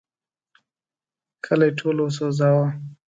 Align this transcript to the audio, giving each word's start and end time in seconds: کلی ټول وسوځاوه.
کلی 1.45 1.69
ټول 1.79 1.97
وسوځاوه. 2.01 2.67